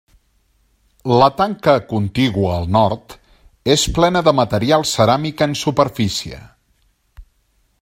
[1.23, 3.13] La tanca contigua al nord
[3.75, 6.41] és plena de material ceràmic en superfície.